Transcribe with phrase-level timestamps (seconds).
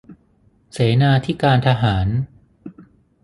[0.73, 2.07] เสนาธิการทหาร